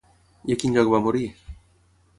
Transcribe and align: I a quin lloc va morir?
I 0.51 0.55
a 0.55 0.57
quin 0.63 0.77
lloc 0.79 0.91
va 0.95 1.03
morir? 1.09 1.25